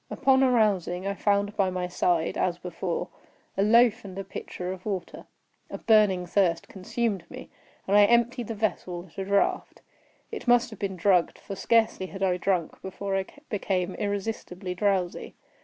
[0.09, 3.09] Upon arousing, I found by my side, as before,
[3.55, 5.27] a loaf and a pitcher of water.
[5.69, 7.51] A burning thirst consumed me,
[7.87, 9.83] and I emptied the vessel at a draught.
[10.31, 15.35] It must have been drugged—for scarcely had I drunk, before I became irresistibly drowsy.